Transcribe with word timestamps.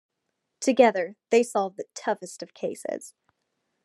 Together, 0.59 1.15
they 1.29 1.43
solve 1.43 1.75
the 1.75 1.85
toughest 1.93 2.41
of 2.41 2.55
cases. 2.55 3.13